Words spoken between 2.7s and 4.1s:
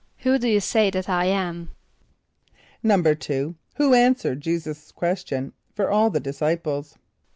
=2.= Who